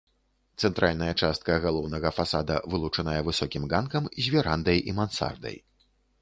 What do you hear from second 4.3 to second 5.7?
верандай і мансардай.